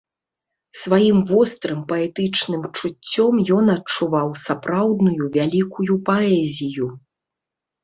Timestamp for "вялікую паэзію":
5.39-6.87